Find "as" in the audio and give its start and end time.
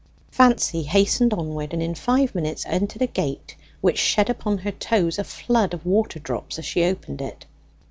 6.57-6.65